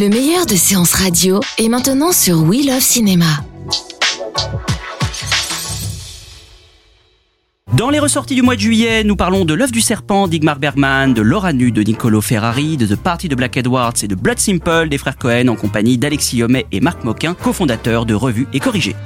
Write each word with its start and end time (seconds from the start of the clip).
Le 0.00 0.08
meilleur 0.08 0.46
de 0.46 0.54
séances 0.54 0.94
radio 0.94 1.42
est 1.58 1.68
maintenant 1.68 2.10
sur 2.10 2.42
We 2.44 2.64
Love 2.64 2.80
Cinéma. 2.80 3.26
Dans 7.76 7.90
les 7.90 7.98
ressorties 7.98 8.34
du 8.34 8.40
mois 8.40 8.56
de 8.56 8.60
juillet, 8.60 9.04
nous 9.04 9.14
parlons 9.14 9.44
de 9.44 9.52
L'œuf 9.52 9.70
du 9.70 9.82
serpent 9.82 10.26
d'Igmar 10.26 10.58
Bergman, 10.58 11.12
de 11.12 11.20
Laura 11.20 11.52
Nu 11.52 11.70
de 11.70 11.82
Niccolo 11.82 12.22
Ferrari, 12.22 12.78
de 12.78 12.86
The 12.86 12.96
Party 12.96 13.28
de 13.28 13.34
Black 13.34 13.58
Edwards 13.58 13.92
et 14.02 14.08
de 14.08 14.14
Blood 14.14 14.38
Simple 14.38 14.88
des 14.88 14.96
frères 14.96 15.18
Cohen 15.18 15.48
en 15.48 15.56
compagnie 15.56 15.98
d'Alexis 15.98 16.38
Yomet 16.38 16.64
et 16.72 16.80
Marc 16.80 17.04
Moquin, 17.04 17.34
cofondateurs 17.34 18.06
de 18.06 18.14
Revue 18.14 18.48
et 18.54 18.60
Corrigé. 18.60 18.96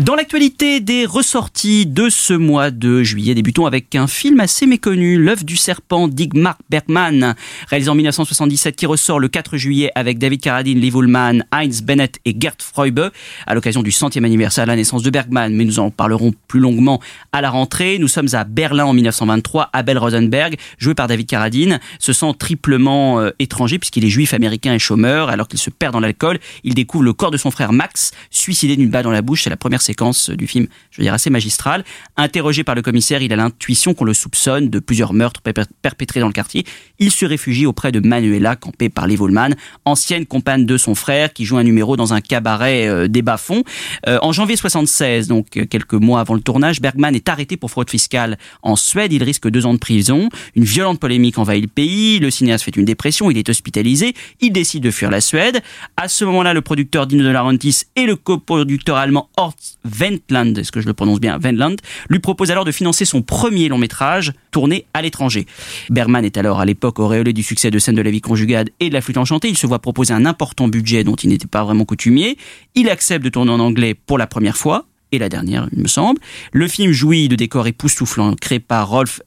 Dans 0.00 0.14
l'actualité 0.14 0.80
des 0.80 1.04
ressorties 1.04 1.84
de 1.84 2.08
ce 2.08 2.32
mois 2.32 2.70
de 2.70 3.02
juillet, 3.02 3.34
débutons 3.34 3.66
avec 3.66 3.94
un 3.94 4.06
film 4.06 4.40
assez 4.40 4.64
méconnu, 4.64 5.18
L'œuf 5.18 5.44
du 5.44 5.58
serpent 5.58 6.08
d'Igmar 6.08 6.56
Bergman, 6.70 7.34
réalisé 7.68 7.90
en 7.90 7.94
1977 7.94 8.76
qui 8.76 8.86
ressort 8.86 9.20
le 9.20 9.28
4 9.28 9.58
juillet 9.58 9.90
avec 9.94 10.18
David 10.18 10.40
Carradine, 10.40 10.80
Liv 10.80 10.94
Ullmann, 10.96 11.44
Heinz 11.52 11.82
Bennett 11.82 12.18
et 12.24 12.34
Gert 12.38 12.54
Freube 12.60 13.10
à 13.46 13.54
l'occasion 13.54 13.82
du 13.82 13.90
centième 13.90 14.24
anniversaire 14.24 14.64
de 14.64 14.70
la 14.70 14.76
naissance 14.76 15.02
de 15.02 15.10
Bergman, 15.10 15.54
mais 15.54 15.66
nous 15.66 15.80
en 15.80 15.90
parlerons 15.90 16.32
plus 16.48 16.60
longuement 16.60 16.98
à 17.32 17.42
la 17.42 17.50
rentrée. 17.50 17.98
Nous 17.98 18.08
sommes 18.08 18.28
à 18.32 18.44
Berlin 18.44 18.86
en 18.86 18.94
1923, 18.94 19.68
Abel 19.74 19.98
Rosenberg, 19.98 20.56
joué 20.78 20.94
par 20.94 21.08
David 21.08 21.26
Carradine, 21.26 21.78
se 21.98 22.14
sent 22.14 22.32
triplement 22.38 23.20
euh, 23.20 23.32
étranger 23.38 23.78
puisqu'il 23.78 24.06
est 24.06 24.10
juif 24.10 24.32
américain 24.32 24.72
et 24.72 24.78
chômeur, 24.78 25.28
alors 25.28 25.46
qu'il 25.46 25.58
se 25.58 25.68
perd 25.68 25.92
dans 25.92 26.00
l'alcool, 26.00 26.38
il 26.64 26.72
découvre 26.72 27.04
le 27.04 27.12
corps 27.12 27.30
de 27.30 27.36
son 27.36 27.50
frère 27.50 27.74
Max, 27.74 28.12
suicidé 28.30 28.76
d'une 28.76 28.88
balle 28.88 29.04
dans 29.04 29.10
la 29.10 29.20
bouche, 29.20 29.42
c'est 29.42 29.50
la 29.50 29.58
première 29.58 29.82
séquence 29.90 30.30
du 30.30 30.46
film, 30.46 30.68
je 30.92 30.98
veux 30.98 31.04
dire 31.04 31.14
assez 31.14 31.30
magistrale. 31.30 31.84
Interrogé 32.16 32.62
par 32.62 32.76
le 32.76 32.82
commissaire, 32.82 33.22
il 33.22 33.32
a 33.32 33.36
l'intuition 33.36 33.92
qu'on 33.92 34.04
le 34.04 34.14
soupçonne 34.14 34.70
de 34.70 34.78
plusieurs 34.78 35.12
meurtres 35.12 35.40
perpétrés 35.82 36.20
dans 36.20 36.28
le 36.28 36.32
quartier. 36.32 36.64
Il 37.00 37.10
se 37.10 37.26
réfugie 37.26 37.66
auprès 37.66 37.90
de 37.90 37.98
Manuela, 37.98 38.54
campée 38.54 38.88
par 38.88 39.08
Liv 39.08 39.20
Ullmann, 39.20 39.56
ancienne 39.84 40.26
compagne 40.26 40.64
de 40.64 40.76
son 40.76 40.94
frère, 40.94 41.32
qui 41.32 41.44
joue 41.44 41.56
un 41.56 41.64
numéro 41.64 41.96
dans 41.96 42.14
un 42.14 42.20
cabaret 42.20 42.86
euh, 42.86 43.08
des 43.08 43.22
bas-fonds. 43.22 43.64
Euh, 44.06 44.18
en 44.22 44.30
janvier 44.30 44.56
76, 44.56 45.26
donc 45.26 45.46
quelques 45.48 45.94
mois 45.94 46.20
avant 46.20 46.34
le 46.34 46.40
tournage, 46.40 46.80
Bergman 46.80 47.14
est 47.16 47.28
arrêté 47.28 47.56
pour 47.56 47.70
fraude 47.70 47.90
fiscale 47.90 48.38
en 48.62 48.76
Suède. 48.76 49.12
Il 49.12 49.24
risque 49.24 49.48
deux 49.48 49.66
ans 49.66 49.74
de 49.74 49.78
prison. 49.78 50.28
Une 50.54 50.64
violente 50.64 51.00
polémique 51.00 51.36
envahit 51.38 51.62
le 51.62 51.68
pays. 51.68 52.20
Le 52.20 52.30
cinéaste 52.30 52.64
fait 52.64 52.76
une 52.76 52.84
dépression. 52.84 53.28
Il 53.30 53.38
est 53.38 53.48
hospitalisé. 53.48 54.14
Il 54.40 54.52
décide 54.52 54.84
de 54.84 54.92
fuir 54.92 55.10
la 55.10 55.20
Suède. 55.20 55.60
À 55.96 56.06
ce 56.06 56.24
moment-là, 56.26 56.54
le 56.54 56.60
producteur 56.60 57.08
Dino 57.08 57.24
De 57.24 57.30
Laurentiis 57.30 57.86
et 57.96 58.06
le 58.06 58.14
coproducteur 58.14 58.96
allemand 58.96 59.28
Horst 59.36 59.79
Wendland, 59.84 60.58
est-ce 60.58 60.72
que 60.72 60.80
je 60.80 60.86
le 60.86 60.94
prononce 60.94 61.20
bien, 61.20 61.38
Wendland, 61.38 61.76
lui 62.08 62.18
propose 62.18 62.50
alors 62.50 62.64
de 62.64 62.72
financer 62.72 63.04
son 63.04 63.22
premier 63.22 63.68
long 63.68 63.78
métrage 63.78 64.32
tourné 64.50 64.86
à 64.94 65.02
l'étranger. 65.02 65.46
Bergman 65.88 66.24
est 66.24 66.36
alors 66.36 66.60
à 66.60 66.64
l'époque 66.64 66.98
auréolé 66.98 67.32
du 67.32 67.42
succès 67.42 67.70
de 67.70 67.78
Scène 67.78 67.94
de 67.94 68.02
la 68.02 68.10
vie 68.10 68.20
conjugale 68.20 68.68
et 68.80 68.88
de 68.88 68.94
la 68.94 69.00
flûte 69.00 69.16
enchantée. 69.16 69.48
Il 69.48 69.56
se 69.56 69.66
voit 69.66 69.78
proposer 69.78 70.12
un 70.12 70.26
important 70.26 70.68
budget 70.68 71.04
dont 71.04 71.16
il 71.16 71.30
n'était 71.30 71.46
pas 71.46 71.64
vraiment 71.64 71.84
coutumier. 71.84 72.36
Il 72.74 72.88
accepte 72.88 73.24
de 73.24 73.30
tourner 73.30 73.52
en 73.52 73.60
anglais 73.60 73.94
pour 73.94 74.18
la 74.18 74.26
première 74.26 74.56
fois 74.56 74.86
et 75.12 75.18
la 75.18 75.28
dernière, 75.28 75.68
il 75.72 75.82
me 75.82 75.88
semble. 75.88 76.20
Le 76.52 76.68
film 76.68 76.92
jouit 76.92 77.28
de 77.28 77.36
décors 77.36 77.66
époustouflants 77.66 78.34
créés 78.34 78.60
par 78.60 78.88
Rolf 78.88 79.20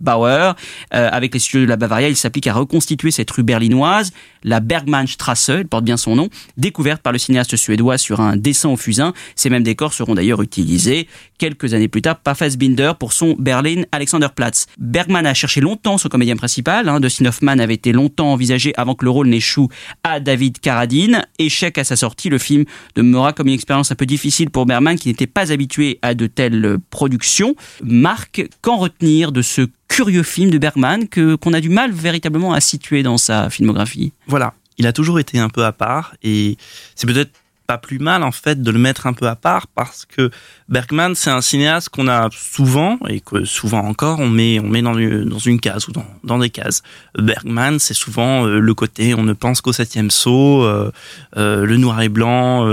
Bauer, 0.00 0.54
euh, 0.94 1.08
avec 1.10 1.32
les 1.34 1.40
studios 1.40 1.64
de 1.64 1.70
la 1.70 1.76
Bavaria, 1.76 2.08
il 2.08 2.16
s'applique 2.16 2.46
à 2.46 2.52
reconstituer 2.52 3.10
cette 3.10 3.30
rue 3.30 3.42
berlinoise, 3.42 4.12
la 4.42 4.60
Bergmannstrasse, 4.60 5.48
elle 5.48 5.66
porte 5.66 5.84
bien 5.84 5.96
son 5.96 6.16
nom, 6.16 6.28
découverte 6.56 7.02
par 7.02 7.12
le 7.12 7.18
cinéaste 7.18 7.56
suédois 7.56 7.98
sur 7.98 8.20
un 8.20 8.36
dessin 8.36 8.68
au 8.68 8.76
fusain. 8.76 9.12
Ces 9.36 9.50
mêmes 9.50 9.62
décors 9.62 9.92
seront 9.92 10.14
d'ailleurs 10.14 10.42
utilisés 10.42 11.08
quelques 11.38 11.74
années 11.74 11.88
plus 11.88 12.02
tard 12.02 12.20
par 12.20 12.36
Fassbinder 12.36 12.92
pour 12.98 13.12
son 13.12 13.34
Berlin 13.38 13.82
Alexanderplatz. 13.92 14.66
Bergman 14.78 15.26
a 15.26 15.34
cherché 15.34 15.60
longtemps 15.60 15.98
son 15.98 16.08
comédien 16.08 16.36
principal, 16.36 16.88
hein, 16.88 17.00
Dustin 17.00 17.26
Hoffman 17.26 17.58
avait 17.58 17.74
été 17.74 17.92
longtemps 17.92 18.32
envisagé 18.32 18.72
avant 18.76 18.94
que 18.94 19.04
le 19.04 19.10
rôle 19.10 19.28
n'échoue 19.28 19.68
à 20.04 20.20
David 20.20 20.60
Carradine. 20.60 21.24
Échec 21.38 21.78
à 21.78 21.84
sa 21.84 21.96
sortie, 21.96 22.28
le 22.28 22.38
film 22.38 22.64
demeura 22.94 23.32
comme 23.32 23.48
une 23.48 23.54
expérience 23.54 23.90
un 23.90 23.94
peu 23.94 24.06
difficile 24.06 24.50
pour 24.50 24.66
Bergman 24.66 24.98
qui 24.98 25.08
n'était 25.08 25.26
pas 25.26 25.52
habitué 25.52 25.98
à 26.02 26.14
de 26.14 26.26
telles 26.26 26.78
productions. 26.90 27.54
Marc, 27.82 28.42
qu'en 28.62 28.76
retenir 28.76 29.32
de 29.32 29.42
ce 29.42 29.62
curieux 29.90 30.22
film 30.22 30.50
de 30.50 30.56
Bergman 30.56 31.08
que 31.08 31.34
qu'on 31.34 31.52
a 31.52 31.60
du 31.60 31.68
mal 31.68 31.92
véritablement 31.92 32.54
à 32.54 32.60
situer 32.60 33.02
dans 33.02 33.18
sa 33.18 33.50
filmographie. 33.50 34.12
Voilà, 34.26 34.54
il 34.78 34.86
a 34.86 34.92
toujours 34.94 35.18
été 35.18 35.38
un 35.38 35.50
peu 35.50 35.64
à 35.66 35.72
part 35.72 36.14
et 36.22 36.56
c'est 36.94 37.06
peut-être 37.06 37.32
pas 37.66 37.78
plus 37.78 37.98
mal 37.98 38.22
en 38.24 38.32
fait 38.32 38.62
de 38.62 38.70
le 38.70 38.78
mettre 38.78 39.06
un 39.06 39.12
peu 39.12 39.28
à 39.28 39.36
part 39.36 39.66
parce 39.68 40.04
que 40.04 40.30
Bergman 40.68 41.14
c'est 41.14 41.30
un 41.30 41.40
cinéaste 41.40 41.88
qu'on 41.88 42.08
a 42.08 42.28
souvent 42.32 42.98
et 43.08 43.20
que 43.20 43.44
souvent 43.44 43.80
encore 43.80 44.18
on 44.20 44.28
met 44.28 44.58
on 44.58 44.68
met 44.68 44.82
dans 44.82 44.94
une, 44.94 45.24
dans 45.24 45.38
une 45.38 45.60
case 45.60 45.86
ou 45.88 45.92
dans, 45.92 46.06
dans 46.24 46.38
des 46.38 46.50
cases. 46.50 46.82
Bergman 47.16 47.78
c'est 47.78 47.94
souvent 47.94 48.46
euh, 48.46 48.58
le 48.58 48.74
côté 48.74 49.14
on 49.14 49.22
ne 49.22 49.34
pense 49.34 49.60
qu'au 49.60 49.72
septième 49.72 50.10
saut, 50.10 50.62
euh, 50.64 50.90
euh, 51.36 51.64
le 51.64 51.76
noir 51.76 52.00
et 52.00 52.08
blanc, 52.08 52.66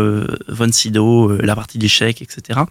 Von 0.47 0.72
Sydow, 0.72 1.38
la 1.41 1.55
partie 1.55 1.78
d'échec, 1.78 2.22
etc. 2.22 2.61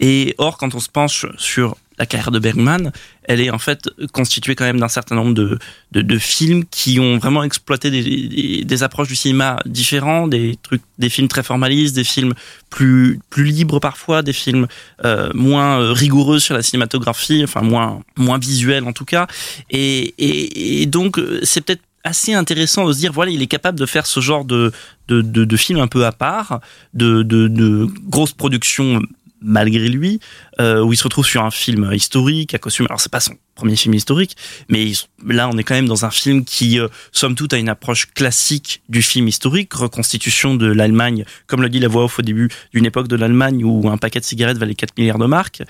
Et 0.00 0.34
or 0.38 0.58
quand 0.58 0.74
on 0.74 0.80
se 0.80 0.88
penche 0.88 1.26
sur 1.36 1.76
la 1.98 2.06
carrière 2.06 2.30
de 2.30 2.38
Bergman, 2.38 2.92
elle 3.24 3.40
est 3.40 3.50
en 3.50 3.58
fait 3.58 3.88
constituée 4.12 4.54
quand 4.54 4.64
même 4.64 4.80
d'un 4.80 4.88
certain 4.88 5.14
nombre 5.14 5.34
de, 5.34 5.58
de, 5.92 6.02
de, 6.02 6.18
films 6.18 6.64
qui 6.70 7.00
ont 7.00 7.18
vraiment 7.18 7.42
exploité 7.42 7.90
des, 7.90 8.64
des, 8.64 8.82
approches 8.82 9.08
du 9.08 9.16
cinéma 9.16 9.58
différents, 9.66 10.28
des 10.28 10.58
trucs, 10.62 10.82
des 10.98 11.08
films 11.08 11.28
très 11.28 11.42
formalistes, 11.42 11.94
des 11.94 12.04
films 12.04 12.34
plus 12.70 13.20
plus 13.30 13.44
libres 13.44 13.80
parfois, 13.80 14.22
des 14.22 14.32
films 14.32 14.66
euh, 15.04 15.30
moins 15.34 15.80
euh, 15.80 15.92
rigoureux 15.92 16.38
sur 16.38 16.54
la 16.54 16.62
cinématographie, 16.62 17.42
enfin 17.44 17.62
moins 17.62 18.02
moins 18.16 18.38
visuels 18.38 18.84
en 18.84 18.92
tout 18.92 19.04
cas. 19.04 19.26
Et, 19.70 20.14
et, 20.18 20.82
et 20.82 20.86
donc 20.86 21.20
c'est 21.42 21.62
peut-être 21.62 21.82
assez 22.04 22.34
intéressant 22.34 22.86
de 22.86 22.92
se 22.92 22.98
dire 22.98 23.12
voilà 23.12 23.32
il 23.32 23.42
est 23.42 23.48
capable 23.48 23.78
de 23.78 23.86
faire 23.86 24.06
ce 24.06 24.20
genre 24.20 24.44
de 24.44 24.72
de, 25.08 25.22
de, 25.22 25.44
de 25.44 25.56
films 25.56 25.80
un 25.80 25.88
peu 25.88 26.06
à 26.06 26.12
part 26.12 26.60
de, 26.94 27.22
de, 27.22 27.48
de 27.48 27.88
grosses 28.08 28.32
productions 28.32 29.00
malgré 29.46 29.88
lui, 29.88 30.20
euh, 30.60 30.82
où 30.82 30.92
il 30.92 30.96
se 30.96 31.04
retrouve 31.04 31.24
sur 31.24 31.42
un 31.44 31.50
film 31.50 31.90
historique 31.92 32.52
à 32.54 32.58
costume. 32.58 32.86
Alors 32.86 33.00
c'est 33.00 33.12
pas 33.12 33.20
son 33.20 33.34
premier 33.56 33.74
film 33.74 33.94
historique, 33.94 34.36
mais 34.68 34.92
là 35.26 35.48
on 35.52 35.58
est 35.58 35.64
quand 35.64 35.74
même 35.74 35.88
dans 35.88 36.04
un 36.04 36.10
film 36.10 36.44
qui, 36.44 36.78
euh, 36.78 36.86
somme 37.10 37.34
toute, 37.34 37.52
a 37.54 37.56
une 37.56 37.70
approche 37.70 38.06
classique 38.14 38.82
du 38.88 39.02
film 39.02 39.26
historique, 39.26 39.72
reconstitution 39.74 40.54
de 40.54 40.66
l'Allemagne, 40.66 41.24
comme 41.48 41.62
le 41.62 41.68
dit 41.68 41.80
la 41.80 41.88
voix 41.88 42.04
off 42.04 42.20
au 42.20 42.22
début, 42.22 42.48
d'une 42.72 42.86
époque 42.86 43.08
de 43.08 43.16
l'Allemagne 43.16 43.64
où 43.64 43.88
un 43.90 43.96
paquet 43.96 44.20
de 44.20 44.24
cigarettes 44.24 44.58
valait 44.58 44.74
4 44.74 44.96
milliards 44.96 45.18
de 45.18 45.26
marques. 45.26 45.62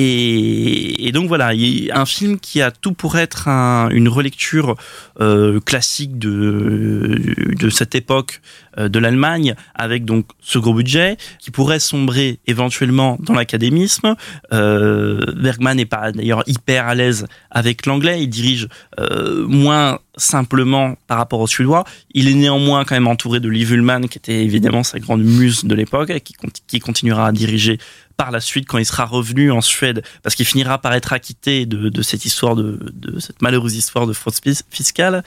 Et, 0.00 1.10
donc 1.12 1.26
voilà, 1.26 1.54
il 1.54 1.86
y 1.86 1.90
a 1.90 2.00
un 2.00 2.06
film 2.06 2.38
qui 2.38 2.62
a 2.62 2.70
tout 2.70 2.92
pour 2.92 3.18
être 3.18 3.48
un, 3.48 3.88
une 3.90 4.08
relecture 4.08 4.76
euh, 5.20 5.58
classique 5.58 6.20
de, 6.20 7.68
cette 7.70 7.96
époque 7.96 8.40
euh, 8.78 8.88
de 8.88 8.98
l'Allemagne, 9.00 9.56
avec 9.74 10.04
donc 10.04 10.26
ce 10.40 10.60
gros 10.60 10.74
budget, 10.74 11.16
qui 11.40 11.50
pourrait 11.50 11.80
sombrer 11.80 12.38
éventuellement 12.46 13.16
dans 13.20 13.34
l'académisme. 13.34 14.14
Bergman 14.52 15.76
n'est 15.76 15.84
pas 15.84 16.12
d'ailleurs 16.12 16.44
hyper 16.46 16.86
à 16.86 16.94
l'aise 16.94 17.26
avec 17.50 17.86
l'anglais, 17.86 18.22
il 18.22 18.28
dirige 18.28 18.68
euh, 18.98 19.46
moins 19.46 19.98
simplement 20.16 20.96
par 21.06 21.18
rapport 21.18 21.40
au 21.40 21.46
suédois. 21.46 21.84
Il 22.12 22.28
est 22.28 22.34
néanmoins 22.34 22.84
quand 22.84 22.94
même 22.94 23.06
entouré 23.06 23.40
de 23.40 23.48
Liv 23.48 23.72
Ullmann, 23.72 24.08
qui 24.08 24.18
était 24.18 24.44
évidemment 24.44 24.82
sa 24.82 24.98
grande 24.98 25.22
muse 25.22 25.64
de 25.64 25.74
l'époque, 25.74 26.12
qui, 26.20 26.34
qui 26.66 26.80
continuera 26.80 27.26
à 27.26 27.32
diriger 27.32 27.78
par 28.18 28.32
la 28.32 28.40
suite 28.40 28.66
quand 28.66 28.78
il 28.78 28.84
sera 28.84 29.06
revenu 29.06 29.52
en 29.52 29.60
Suède, 29.60 30.02
parce 30.22 30.34
qu'il 30.34 30.44
finira 30.44 30.78
par 30.78 30.92
être 30.92 31.12
acquitté 31.12 31.66
de, 31.66 32.02
cette 32.02 32.24
histoire 32.24 32.56
de, 32.56 32.78
cette 33.20 33.40
malheureuse 33.40 33.76
histoire 33.76 34.06
de 34.06 34.12
fraude 34.12 34.34
fiscale. 34.70 35.22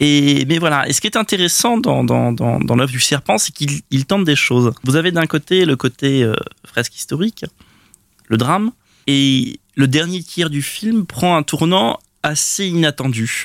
Et 0.00 0.46
mais 0.46 0.58
voilà. 0.58 0.88
Et 0.88 0.94
ce 0.94 1.00
qui 1.02 1.06
est 1.06 1.16
intéressant 1.16 1.76
dans 1.76 2.02
l'œuvre 2.02 2.90
du 2.90 3.00
serpent, 3.00 3.36
c'est 3.36 3.52
qu'il 3.52 4.06
tente 4.06 4.24
des 4.24 4.34
choses. 4.34 4.72
Vous 4.82 4.96
avez 4.96 5.12
d'un 5.12 5.26
côté 5.26 5.66
le 5.66 5.76
côté 5.76 6.24
euh, 6.24 6.34
fresque 6.64 6.96
historique, 6.96 7.44
le 8.28 8.38
drame, 8.38 8.72
et 9.06 9.60
le 9.74 9.88
dernier 9.88 10.22
tiers 10.22 10.50
du 10.50 10.62
film 10.62 11.06
prend 11.06 11.36
un 11.36 11.42
tournant 11.42 11.98
assez 12.22 12.66
inattendu. 12.66 13.44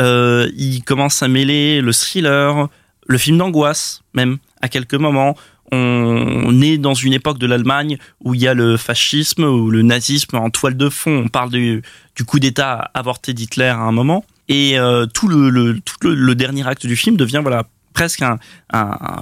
Euh, 0.00 0.50
il 0.56 0.82
commence 0.82 1.22
à 1.22 1.28
mêler 1.28 1.80
le 1.80 1.92
thriller, 1.92 2.68
le 3.06 3.18
film 3.18 3.38
d'angoisse 3.38 4.02
même 4.14 4.38
à 4.62 4.68
quelques 4.68 4.94
moments. 4.94 5.36
on 5.72 6.60
est 6.62 6.78
dans 6.78 6.94
une 6.94 7.12
époque 7.12 7.38
de 7.38 7.46
l'Allemagne 7.46 7.98
où 8.24 8.34
il 8.34 8.40
y 8.40 8.48
a 8.48 8.54
le 8.54 8.76
fascisme 8.76 9.44
ou 9.44 9.70
le 9.70 9.82
nazisme 9.82 10.36
en 10.36 10.50
toile 10.50 10.76
de 10.76 10.88
fond. 10.88 11.24
On 11.26 11.28
parle 11.28 11.50
du, 11.50 11.82
coup 12.26 12.38
d'État 12.38 12.90
avorté 12.94 13.34
d'Hitler 13.34 13.64
à 13.64 13.80
un 13.80 13.92
moment. 13.92 14.24
Et 14.48 14.78
euh, 14.78 15.06
tout, 15.06 15.28
le, 15.28 15.80
tout 15.80 15.96
le, 16.08 16.34
dernier 16.36 16.66
acte 16.66 16.86
du 16.86 16.94
film 16.96 17.16
devient 17.16 17.40
voilà 17.42 17.64
presque 17.96 18.22
un, 18.22 18.38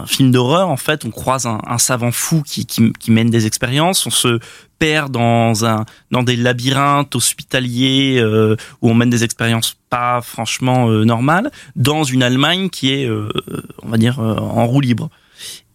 film 0.07 0.33
d'horreur. 0.33 0.69
En 0.69 0.77
fait, 0.77 1.05
on 1.05 1.11
croise 1.11 1.47
un, 1.47 1.79
savant 1.79 2.11
fou 2.11 2.43
qui, 2.43 2.67
mène 3.09 3.31
des 3.31 3.47
expériences. 3.47 4.05
On 4.05 4.11
se 4.11 4.41
perd 4.81 5.13
dans 5.13 6.23
des 6.25 6.35
labyrinthes 6.35 7.15
hospitaliers 7.15 8.19
euh, 8.19 8.57
où 8.83 8.91
on 8.91 8.95
mène 8.95 9.11
des 9.11 9.23
expériences 9.23 9.77
pas 9.91 10.21
franchement 10.23 10.89
euh, 10.89 11.05
normales 11.05 11.53
dans 11.77 12.03
une 12.03 12.25
Allemagne 12.25 12.69
qui 12.69 12.93
est, 12.93 13.09
on 13.09 13.89
va 13.89 13.97
dire, 13.97 14.19
en 14.19 14.67
roue 14.67 14.81
libre. 14.81 15.09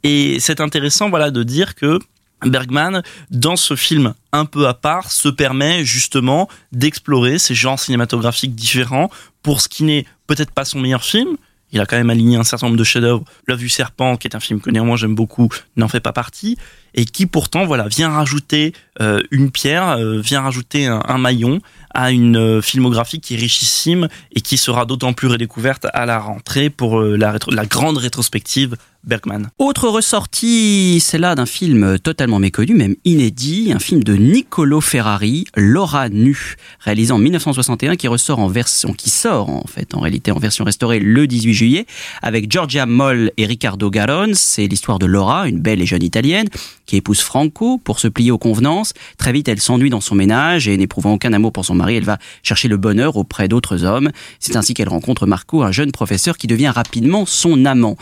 Et 0.03 0.37
c'est 0.41 0.59
intéressant, 0.59 1.09
voilà, 1.09 1.31
de 1.31 1.43
dire 1.43 1.75
que 1.75 1.99
Bergman, 2.45 3.01
dans 3.31 3.55
ce 3.55 3.77
film 3.77 4.13
un 4.33 4.45
peu 4.45 4.67
à 4.67 4.73
part, 4.73 5.09
se 5.11 5.29
permet 5.29 5.85
justement 5.85 6.49
d'explorer 6.73 7.39
ces 7.39 7.55
genres 7.55 7.79
cinématographiques 7.79 8.55
différents 8.55 9.09
pour 9.41 9.61
ce 9.61 9.69
qui 9.69 9.83
n'est 9.83 10.05
peut-être 10.27 10.51
pas 10.51 10.65
son 10.65 10.79
meilleur 10.79 11.03
film. 11.03 11.37
Il 11.71 11.79
a 11.79 11.85
quand 11.85 11.97
même 11.97 12.09
aligné 12.09 12.37
un 12.37 12.43
certain 12.43 12.67
nombre 12.67 12.77
de 12.77 12.83
chefs-d'œuvre. 12.83 13.23
L'œuvre 13.47 13.59
du 13.59 13.69
serpent, 13.69 14.17
qui 14.17 14.27
est 14.27 14.35
un 14.35 14.39
film 14.39 14.59
que 14.59 14.69
néanmoins 14.69 14.95
j'aime 14.95 15.15
beaucoup, 15.15 15.49
n'en 15.75 15.87
fait 15.87 15.99
pas 15.99 16.13
partie 16.13 16.57
et 16.95 17.05
qui 17.05 17.25
pourtant 17.25 17.65
voilà 17.65 17.87
vient 17.87 18.09
rajouter 18.09 18.73
euh, 19.01 19.21
une 19.31 19.51
pierre, 19.51 19.89
euh, 19.89 20.19
vient 20.19 20.41
rajouter 20.41 20.87
un, 20.87 21.17
maillon 21.17 21.59
à 21.93 22.11
une 22.11 22.37
euh, 22.37 22.61
filmographie 22.61 23.19
qui 23.19 23.35
est 23.35 23.37
richissime 23.37 24.07
et 24.33 24.41
qui 24.41 24.57
sera 24.57 24.85
d'autant 24.85 25.13
plus 25.13 25.27
redécouverte 25.27 25.87
à 25.93 26.05
la 26.05 26.19
rentrée 26.19 26.69
pour 26.69 27.01
la, 27.01 27.35
la 27.49 27.65
grande 27.65 27.97
rétrospective 27.97 28.75
Bergman. 29.03 29.49
Autre 29.57 29.87
ressortie, 29.87 30.99
c'est 30.99 31.17
là 31.17 31.33
d'un 31.33 31.45
film 31.45 31.97
totalement 31.99 32.37
méconnu, 32.37 32.73
même 32.73 32.95
inédit, 33.05 33.71
un 33.73 33.79
film 33.79 34.03
de 34.03 34.15
Niccolo 34.15 34.81
Ferrari, 34.81 35.45
Laura 35.55 36.09
Nu, 36.09 36.55
réalisé 36.79 37.13
en 37.13 37.17
1961, 37.17 37.95
qui 37.95 38.07
ressort 38.07 38.39
en 38.39 38.49
version, 38.49 38.93
qui 38.93 39.09
sort 39.09 39.49
en 39.49 39.65
fait 39.65 39.95
en 39.95 40.01
réalité 40.01 40.31
en 40.31 40.39
version 40.39 40.65
restaurée 40.65 40.99
le 40.99 41.27
18 41.27 41.53
juillet, 41.53 41.85
avec 42.21 42.51
Giorgia 42.51 42.85
Moll 42.85 43.31
et 43.37 43.45
Riccardo 43.45 43.89
Garon. 43.89 44.31
C'est 44.33 44.67
l'histoire 44.67 44.99
de 44.99 45.05
Laura, 45.05 45.47
une 45.47 45.59
belle 45.59 45.81
et 45.81 45.85
jeune 45.85 46.03
italienne, 46.03 46.49
qui 46.85 46.97
épouse 46.97 47.21
Franco 47.21 47.77
pour 47.77 47.99
se 47.99 48.07
plier 48.07 48.31
aux 48.31 48.37
convenances. 48.37 48.93
Très 49.17 49.31
vite, 49.31 49.47
elle 49.47 49.61
s'ennuie 49.61 49.89
dans 49.89 50.01
son 50.01 50.15
ménage 50.15 50.67
et 50.67 50.75
n'éprouvant 50.75 51.13
aucun 51.13 51.31
amour 51.33 51.53
pour 51.53 51.63
son 51.63 51.75
mari, 51.75 51.95
elle 51.95 52.03
va 52.03 52.17
chercher 52.43 52.67
le 52.67 52.77
bonheur 52.77 53.15
auprès 53.15 53.47
d'autres 53.47 53.85
hommes. 53.85 54.11
C'est 54.39 54.55
ainsi 54.55 54.73
qu'elle 54.73 54.89
rencontre 54.89 55.25
Marco, 55.25 55.63
un 55.63 55.71
jeune 55.71 55.91
professeur 55.91 56.37
qui 56.37 56.47
devient 56.47 56.69
rapidement 56.69 57.25
son 57.25 57.65
amant. 57.65 57.95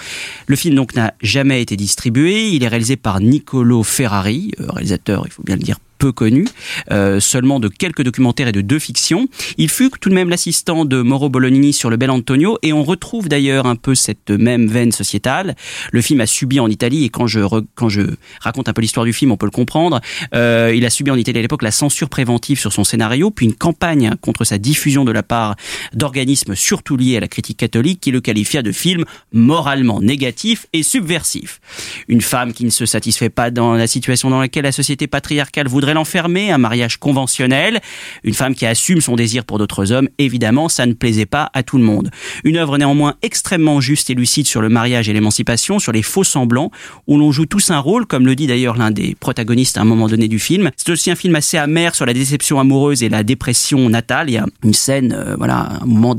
Le 0.47 0.55
film 0.55 0.75
donc 0.75 0.86
n'a 0.95 1.13
jamais 1.21 1.61
été 1.61 1.75
distribué. 1.75 2.49
Il 2.49 2.63
est 2.63 2.67
réalisé 2.67 2.95
par 2.97 3.19
Niccolo 3.19 3.83
Ferrari, 3.83 4.51
euh, 4.59 4.65
réalisateur, 4.69 5.23
il 5.25 5.31
faut 5.31 5.43
bien 5.43 5.55
le 5.55 5.63
dire, 5.63 5.77
peu 5.97 6.11
connu, 6.11 6.45
euh, 6.91 7.19
seulement 7.19 7.59
de 7.59 7.67
quelques 7.67 8.03
documentaires 8.03 8.47
et 8.47 8.51
de 8.51 8.61
deux 8.61 8.79
fictions. 8.79 9.27
Il 9.57 9.69
fut 9.69 9.89
tout 9.99 10.09
de 10.09 10.15
même 10.15 10.29
l'assistant 10.29 10.85
de 10.85 11.01
Mauro 11.01 11.29
Bolognini 11.29 11.73
sur 11.73 11.89
Le 11.89 11.97
Bel 11.97 12.09
Antonio 12.09 12.57
et 12.61 12.73
on 12.73 12.83
retrouve 12.83 13.29
d'ailleurs 13.29 13.65
un 13.65 13.75
peu 13.75 13.95
cette 13.95 14.29
même 14.29 14.67
veine 14.67 14.91
sociétale. 14.91 15.55
Le 15.91 16.01
film 16.01 16.21
a 16.21 16.25
subi 16.25 16.59
en 16.59 16.69
Italie 16.69 17.05
et 17.05 17.09
quand 17.09 17.27
je 17.27 17.39
quand 17.75 17.89
je 17.89 18.01
raconte 18.41 18.69
un 18.69 18.73
peu 18.73 18.81
l'histoire 18.81 19.05
du 19.05 19.13
film, 19.13 19.31
on 19.31 19.37
peut 19.37 19.45
le 19.45 19.51
comprendre. 19.51 20.01
Euh, 20.33 20.73
il 20.75 20.85
a 20.85 20.89
subi 20.89 21.11
en 21.11 21.15
Italie 21.15 21.39
à 21.39 21.41
l'époque 21.41 21.63
la 21.63 21.71
censure 21.71 22.09
préventive 22.09 22.59
sur 22.59 22.73
son 22.73 22.83
scénario, 22.83 23.31
puis 23.31 23.45
une 23.45 23.55
campagne 23.55 24.11
contre 24.21 24.43
sa 24.43 24.57
diffusion 24.57 25.05
de 25.05 25.11
la 25.11 25.23
part 25.23 25.55
d'organismes 25.93 26.55
surtout 26.55 26.97
liés 26.97 27.17
à 27.17 27.19
la 27.19 27.27
critique 27.27 27.57
catholique 27.57 27.99
qui 28.01 28.11
le 28.11 28.21
qualifia 28.21 28.61
de 28.61 28.71
film 28.71 29.05
moralement 29.31 30.01
négatif 30.01 30.67
et 30.73 30.83
subversif. 30.83 31.59
Une 32.07 32.21
femme 32.21 32.53
qui 32.53 32.65
ne 32.65 32.69
se 32.69 32.85
satisfait 32.85 33.29
pas 33.29 33.51
dans 33.51 33.73
la 33.73 33.87
situation 33.87 34.29
dans 34.29 34.39
laquelle 34.39 34.63
la 34.63 34.71
société 34.71 35.07
patriarcale 35.07 35.67
voudrait 35.67 35.86
l'enfermer, 35.93 36.51
un 36.51 36.57
mariage 36.57 36.97
conventionnel, 36.97 37.79
une 38.23 38.33
femme 38.33 38.55
qui 38.55 38.65
assume 38.65 39.01
son 39.01 39.15
désir 39.15 39.45
pour 39.45 39.57
d'autres 39.59 39.91
hommes, 39.91 40.09
évidemment, 40.17 40.69
ça 40.69 40.85
ne 40.85 40.93
plaisait 40.93 41.25
pas 41.25 41.49
à 41.53 41.63
tout 41.63 41.77
le 41.77 41.83
monde. 41.83 42.09
Une 42.43 42.57
œuvre 42.57 42.77
néanmoins 42.77 43.15
extrêmement 43.21 43.81
juste 43.81 44.09
et 44.09 44.13
lucide 44.13 44.47
sur 44.47 44.61
le 44.61 44.69
mariage 44.69 45.09
et 45.09 45.13
l'émancipation, 45.13 45.79
sur 45.79 45.91
les 45.91 46.03
faux 46.03 46.23
semblants, 46.23 46.71
où 47.07 47.17
l'on 47.17 47.31
joue 47.31 47.45
tous 47.45 47.71
un 47.71 47.79
rôle, 47.79 48.05
comme 48.05 48.25
le 48.25 48.35
dit 48.35 48.47
d'ailleurs 48.47 48.77
l'un 48.77 48.91
des 48.91 49.15
protagonistes 49.19 49.77
à 49.77 49.81
un 49.81 49.85
moment 49.85 50.07
donné 50.07 50.27
du 50.27 50.39
film. 50.39 50.71
C'est 50.75 50.91
aussi 50.91 51.11
un 51.11 51.15
film 51.15 51.35
assez 51.35 51.57
amer 51.57 51.95
sur 51.95 52.05
la 52.05 52.13
déception 52.13 52.59
amoureuse 52.59 53.03
et 53.03 53.09
la 53.09 53.23
dépression 53.23 53.89
natale. 53.89 54.29
Il 54.29 54.33
y 54.33 54.37
a 54.37 54.45
une 54.63 54.73
scène, 54.73 55.13
euh, 55.13 55.35
voilà, 55.37 55.79
un 55.81 55.85
moment 55.85 56.15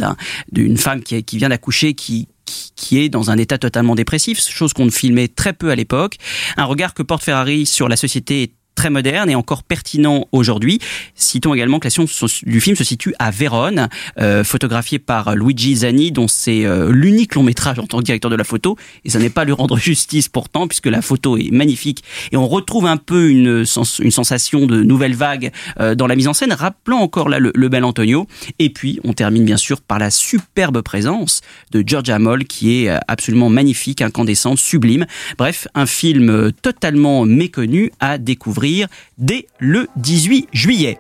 d'une 0.53 0.77
femme 0.77 1.03
qui, 1.03 1.39
vient 1.39 1.49
d'accoucher 1.49 1.95
qui 1.95 2.29
qui 2.77 2.99
est 2.99 3.09
dans 3.11 3.31
un 3.31 3.37
état 3.37 3.59
totalement 3.59 3.95
dépressif, 3.95 4.41
chose 4.41 4.73
qu'on 4.73 4.87
ne 4.87 4.91
filmait 4.91 5.29
très 5.29 5.53
peu 5.53 5.71
à 5.71 5.75
l'époque. 5.75 6.17
Un 6.57 6.65
regard 6.65 6.95
que 6.95 7.03
porte 7.03 7.23
Ferrari 7.23 7.67
sur 7.67 7.89
la 7.89 7.97
société 7.97 8.53
très 8.79 8.91
moderne 8.91 9.29
et 9.29 9.35
encore 9.35 9.65
pertinent 9.65 10.29
aujourd'hui. 10.31 10.79
Citons 11.17 11.53
également 11.53 11.81
que 11.81 11.87
la 11.87 11.91
science 11.91 12.45
du 12.45 12.61
film 12.61 12.77
se 12.77 12.85
situe 12.85 13.13
à 13.19 13.33
Vérone, 13.33 13.89
euh, 14.21 14.45
photographié 14.45 15.01
par 15.01 15.35
Luigi 15.35 15.75
Zani, 15.79 16.13
dont 16.13 16.29
c'est 16.29 16.65
euh, 16.65 16.93
l'unique 16.93 17.35
long 17.35 17.43
métrage 17.43 17.81
en 17.81 17.89
tant 17.89 17.99
que 17.99 18.05
directeur 18.05 18.31
de 18.31 18.37
la 18.37 18.45
photo. 18.45 18.77
Et 19.05 19.11
ça 19.11 19.19
n'est 19.19 19.31
pas 19.31 19.45
lui 19.45 19.53
rendre 19.53 19.77
justice 19.91 20.29
pourtant, 20.29 20.69
puisque 20.69 20.87
la 20.87 21.03
photo 21.03 21.37
est 21.37 21.51
magnifique. 21.51 22.05
Et 22.31 22.37
on 22.37 22.47
retrouve 22.47 22.87
un 22.87 22.99
peu 22.99 23.29
une, 23.31 23.65
sensation 23.65 24.67
de 24.67 24.81
nouvelle 24.85 25.17
vague 25.17 25.51
euh, 25.81 25.97
dans 25.97 26.07
la 26.07 26.15
mise 26.15 26.29
en 26.29 26.33
scène, 26.33 26.53
rappelant 26.53 27.01
encore 27.01 27.29
là 27.29 27.41
le, 27.41 27.69
bel 27.69 27.83
Antonio. 27.83 28.29
Et 28.61 28.71
puis, 28.71 29.01
on 29.03 29.13
termine 29.13 29.45
bien 29.45 29.57
sûr 29.57 29.81
par 29.81 29.99
la 29.99 30.13
superbe 30.13 30.83
présence 30.83 31.41
de 31.73 31.83
Georgia 31.85 32.21
Moll, 32.21 32.45
qui 32.45 32.85
est 32.85 32.91
absolument 33.09 33.51
magnifique, 33.51 34.03
incandescente, 34.03 34.59
sublime. 34.59 35.05
Bref, 35.37 35.67
un 35.75 35.87
film 35.87 36.53
totalement 36.63 37.25
méconnu 37.25 37.91
à 37.99 38.19
découvrir 38.19 38.68
dès 39.17 39.47
le 39.59 39.87
18 39.97 40.49
juillet. 40.53 40.99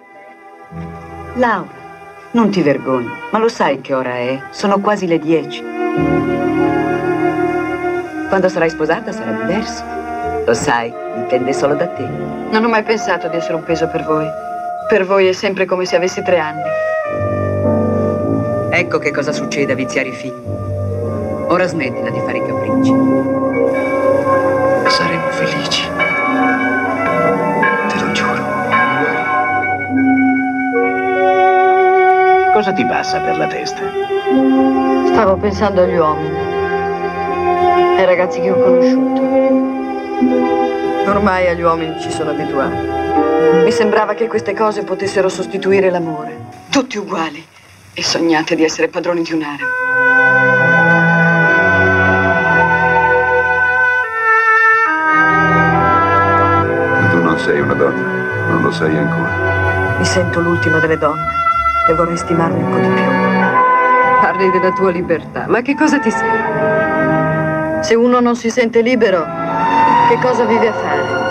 Laura, 1.36 1.68
non 2.32 2.50
ti 2.50 2.62
vergogni, 2.62 3.10
ma 3.30 3.38
lo 3.38 3.48
sai 3.48 3.80
che 3.80 3.94
ora 3.94 4.14
è? 4.14 4.40
Sono 4.50 4.80
quasi 4.80 5.06
le 5.06 5.18
10. 5.18 5.62
Quando 8.28 8.48
sarai 8.48 8.70
sposata 8.70 9.12
sarà 9.12 9.32
diverso. 9.32 9.82
Lo 10.44 10.54
sai, 10.54 10.92
dipende 11.16 11.52
solo 11.52 11.74
da 11.74 11.86
te. 11.88 12.06
Non 12.50 12.64
ho 12.64 12.68
mai 12.68 12.82
pensato 12.82 13.28
di 13.28 13.36
essere 13.36 13.54
un 13.54 13.64
peso 13.64 13.88
per 13.88 14.04
voi. 14.04 14.26
Per 14.88 15.04
voi 15.04 15.28
è 15.28 15.32
sempre 15.32 15.64
come 15.64 15.84
se 15.84 15.96
avessi 15.96 16.22
tre 16.22 16.38
anni. 16.38 16.62
Ecco 18.70 18.98
che 18.98 19.10
cosa 19.10 19.32
succede 19.32 19.72
a 19.72 19.76
viziare 19.76 20.08
i 20.08 20.12
figli. 20.12 20.42
Ora 21.48 21.66
smettila 21.66 22.10
di 22.10 22.20
fare 22.20 22.38
i 22.38 22.46
capricci. 22.46 22.94
Saremo 24.88 25.30
felici. 25.30 25.87
Cosa 32.58 32.72
ti 32.72 32.84
passa 32.84 33.20
per 33.20 33.36
la 33.36 33.46
testa? 33.46 33.82
Stavo 35.06 35.36
pensando 35.36 35.82
agli 35.82 35.94
uomini, 35.94 36.36
ai 37.96 38.04
ragazzi 38.04 38.40
che 38.40 38.50
ho 38.50 38.58
conosciuto. 38.60 39.20
Ormai 41.08 41.46
agli 41.46 41.62
uomini 41.62 42.00
ci 42.00 42.10
sono 42.10 42.30
abituato. 42.30 43.62
Mi 43.62 43.70
sembrava 43.70 44.14
che 44.14 44.26
queste 44.26 44.54
cose 44.54 44.82
potessero 44.82 45.28
sostituire 45.28 45.88
l'amore. 45.88 46.36
Tutti 46.68 46.98
uguali 46.98 47.46
e 47.94 48.02
sognate 48.02 48.56
di 48.56 48.64
essere 48.64 48.88
padroni 48.88 49.22
di 49.22 49.32
un'area. 49.34 49.66
Ma 57.00 57.08
tu 57.08 57.22
non 57.22 57.38
sei 57.38 57.60
una 57.60 57.74
donna, 57.74 58.48
non 58.48 58.62
lo 58.62 58.72
sei 58.72 58.96
ancora. 58.96 59.96
Mi 59.96 60.04
sento 60.04 60.40
l'ultima 60.40 60.80
delle 60.80 60.98
donne 60.98 61.46
e 61.88 61.94
vorrei 61.94 62.16
stimarmi 62.18 62.62
un 62.62 62.70
po' 62.70 62.78
di 62.78 62.88
più. 62.88 63.02
Parli 64.20 64.50
della 64.50 64.72
tua 64.72 64.90
libertà, 64.90 65.46
ma 65.48 65.62
che 65.62 65.74
cosa 65.74 65.98
ti 65.98 66.10
serve? 66.10 67.82
Se 67.82 67.94
uno 67.94 68.20
non 68.20 68.36
si 68.36 68.50
sente 68.50 68.82
libero, 68.82 69.24
che 70.08 70.18
cosa 70.20 70.44
vive 70.44 70.68
a 70.68 70.72
fare? 70.72 71.26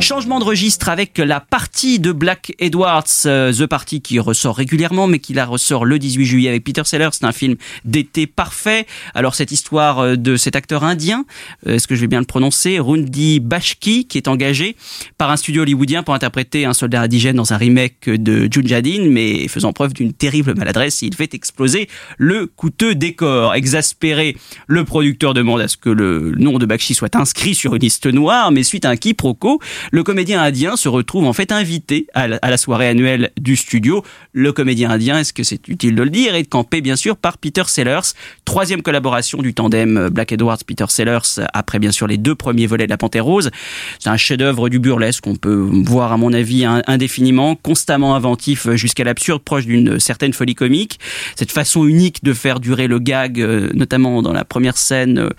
Changement 0.00 0.40
de 0.40 0.44
registre 0.44 0.90
avec 0.90 1.18
la 1.18 1.40
partie 1.40 1.69
de 1.80 2.12
Black 2.12 2.52
Edwards, 2.58 3.04
euh, 3.24 3.54
The 3.54 3.66
Party 3.66 4.02
qui 4.02 4.18
ressort 4.18 4.54
régulièrement, 4.54 5.06
mais 5.06 5.18
qui 5.18 5.32
la 5.32 5.46
ressort 5.46 5.86
le 5.86 5.98
18 5.98 6.26
juillet 6.26 6.48
avec 6.50 6.62
Peter 6.62 6.82
Sellers. 6.84 7.08
C'est 7.12 7.24
un 7.24 7.32
film 7.32 7.56
d'été 7.86 8.26
parfait. 8.26 8.86
Alors 9.14 9.34
cette 9.34 9.50
histoire 9.50 10.00
euh, 10.00 10.16
de 10.16 10.36
cet 10.36 10.56
acteur 10.56 10.84
indien, 10.84 11.24
euh, 11.66 11.76
est-ce 11.76 11.88
que 11.88 11.94
je 11.94 12.02
vais 12.02 12.06
bien 12.06 12.20
le 12.20 12.26
prononcer, 12.26 12.78
Rundi 12.80 13.40
Bashki, 13.40 14.06
qui 14.06 14.18
est 14.18 14.28
engagé 14.28 14.76
par 15.16 15.30
un 15.30 15.38
studio 15.38 15.62
hollywoodien 15.62 16.02
pour 16.02 16.12
interpréter 16.12 16.66
un 16.66 16.74
soldat 16.74 17.00
indigène 17.00 17.36
dans 17.36 17.54
un 17.54 17.56
remake 17.56 18.10
de 18.10 18.46
Junjadin, 18.50 19.06
mais 19.08 19.48
faisant 19.48 19.72
preuve 19.72 19.94
d'une 19.94 20.12
terrible 20.12 20.54
maladresse, 20.54 21.00
il 21.00 21.14
fait 21.14 21.32
exploser 21.32 21.88
le 22.18 22.46
coûteux 22.46 22.94
décor. 22.94 23.54
Exaspéré, 23.54 24.36
le 24.66 24.84
producteur 24.84 25.32
demande 25.32 25.62
à 25.62 25.68
ce 25.68 25.78
que 25.78 25.88
le 25.88 26.34
nom 26.36 26.58
de 26.58 26.66
Bakshi 26.66 26.92
soit 26.92 27.16
inscrit 27.16 27.54
sur 27.54 27.74
une 27.74 27.80
liste 27.80 28.06
noire, 28.06 28.52
mais 28.52 28.64
suite 28.64 28.84
à 28.84 28.90
un 28.90 28.96
quiproquo, 28.96 29.60
le 29.92 30.02
comédien 30.02 30.42
indien 30.42 30.76
se 30.76 30.88
retrouve 30.90 31.24
en 31.24 31.32
fait 31.32 31.52
invité 31.52 31.69
à 32.14 32.28
la, 32.28 32.56
soirée 32.56 32.88
annuelle 32.88 33.30
du 33.40 33.56
studio. 33.56 34.04
Le 34.32 34.52
comédien 34.52 34.90
indien, 34.90 35.18
est-ce 35.18 35.32
que 35.32 35.42
c'est 35.42 35.68
utile 35.68 35.94
de 35.94 36.02
le 36.02 36.10
dire, 36.10 36.34
est 36.34 36.44
campé 36.44 36.80
bien 36.80 36.96
sûr 36.96 37.16
par 37.16 37.38
Peter 37.38 37.62
Sellers. 37.66 38.14
Troisième 38.44 38.82
collaboration 38.82 39.38
du 39.42 39.54
tandem 39.54 40.08
Black 40.08 40.32
Edwards-Peter 40.32 40.86
Sellers 40.88 41.44
après 41.52 41.78
bien 41.78 41.92
sûr 41.92 42.06
les 42.06 42.16
deux 42.16 42.34
premiers 42.34 42.66
volets 42.66 42.86
de 42.86 42.90
La 42.90 42.98
Panthère 42.98 43.24
Rose. 43.24 43.50
C'est 43.98 44.10
un 44.10 44.16
chef-d'œuvre 44.16 44.68
du 44.68 44.78
burlesque 44.78 45.24
qu'on 45.24 45.36
peut 45.36 45.68
voir 45.84 46.12
à 46.12 46.16
mon 46.16 46.32
avis 46.32 46.64
indéfiniment, 46.64 47.54
constamment 47.56 48.14
inventif 48.14 48.70
jusqu'à 48.74 49.04
l'absurde, 49.04 49.42
proche 49.42 49.66
d'une 49.66 50.00
certaine 50.00 50.32
folie 50.32 50.54
comique. 50.54 50.98
Cette 51.36 51.52
façon 51.52 51.86
unique 51.86 52.22
de 52.24 52.32
faire 52.32 52.60
durer 52.60 52.86
le 52.86 52.98
gag, 52.98 53.40
euh, 53.40 53.70
notamment 53.74 54.22
dans 54.22 54.32
la 54.32 54.44
première 54.44 54.76
scène 54.76 55.18
euh, 55.18 55.30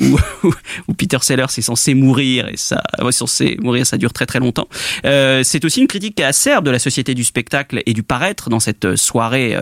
où, 0.00 0.92
Peter 0.96 1.18
Sellers 1.20 1.44
est 1.56 1.62
censé 1.62 1.94
mourir 1.94 2.48
et 2.48 2.56
ça, 2.56 2.82
ouais, 3.02 3.12
censé 3.12 3.56
mourir, 3.60 3.86
ça 3.86 3.98
dure 3.98 4.12
très 4.12 4.26
très 4.26 4.38
longtemps. 4.38 4.68
Euh, 5.04 5.42
c'est 5.44 5.64
aussi 5.64 5.73
une 5.76 5.86
critique 5.86 6.20
acerbe 6.20 6.64
de 6.64 6.70
la 6.70 6.78
société 6.78 7.14
du 7.14 7.24
spectacle 7.24 7.82
et 7.86 7.92
du 7.92 8.02
paraître 8.02 8.50
dans 8.50 8.60
cette 8.60 8.96
soirée 8.96 9.56